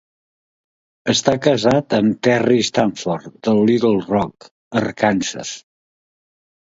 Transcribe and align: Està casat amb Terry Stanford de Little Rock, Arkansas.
Està 1.11 1.33
casat 1.47 1.95
amb 1.97 2.15
Terry 2.27 2.57
Stanford 2.69 3.27
de 3.49 3.53
Little 3.67 3.99
Rock, 4.07 4.49
Arkansas. 4.81 5.53